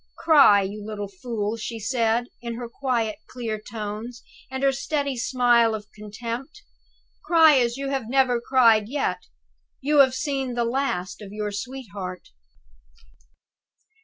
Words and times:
"Cry, 0.17 0.63
you 0.63 0.83
little 0.83 1.07
fool!" 1.07 1.57
she 1.57 1.77
said, 1.79 2.25
with 2.41 2.55
her 2.55 2.67
quiet, 2.67 3.17
clear 3.27 3.61
tones, 3.61 4.23
and 4.49 4.63
her 4.63 4.71
steady 4.71 5.15
smile 5.15 5.75
of 5.75 5.91
contempt. 5.93 6.63
"Cry 7.23 7.59
as 7.59 7.77
you 7.77 7.89
have 7.89 8.09
never 8.09 8.41
cried 8.41 8.87
yet! 8.89 9.19
You 9.79 9.99
have 9.99 10.15
seen 10.15 10.55
the 10.55 10.65
last 10.65 11.21
of 11.21 11.31
your 11.31 11.51
sweetheart." 11.51 12.29